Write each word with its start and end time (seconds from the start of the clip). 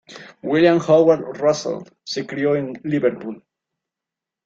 William 0.41 0.79
Howard 0.81 1.37
Russell 1.37 1.83
se 2.03 2.25
crio 2.25 2.55
en 2.55 2.73
Liverpool. 2.83 3.45